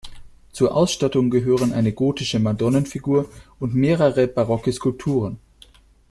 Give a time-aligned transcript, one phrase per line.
[0.51, 5.37] Zur Ausstattung gehören eine gotische Madonnenfigur und mehrere barocke Skulpturen.